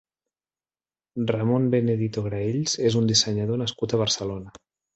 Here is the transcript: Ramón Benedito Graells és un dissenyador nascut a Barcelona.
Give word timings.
Ramón 1.31 1.67
Benedito 1.75 2.25
Graells 2.29 2.75
és 2.89 2.99
un 3.03 3.13
dissenyador 3.13 3.63
nascut 3.65 3.95
a 3.95 4.01
Barcelona. 4.05 4.57